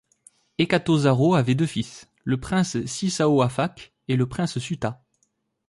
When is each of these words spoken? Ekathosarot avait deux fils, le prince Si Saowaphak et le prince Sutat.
Ekathosarot 0.57 1.35
avait 1.35 1.53
deux 1.53 1.67
fils, 1.67 2.07
le 2.23 2.39
prince 2.39 2.83
Si 2.87 3.11
Saowaphak 3.11 3.93
et 4.07 4.15
le 4.15 4.27
prince 4.27 4.57
Sutat. 4.57 5.03